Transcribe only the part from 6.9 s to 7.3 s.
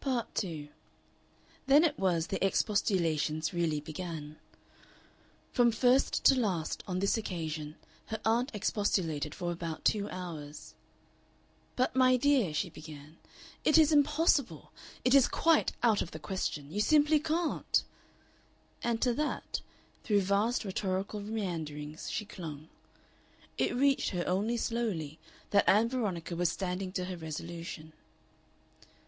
this